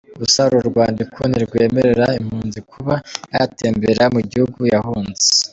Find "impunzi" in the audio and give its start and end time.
2.19-2.59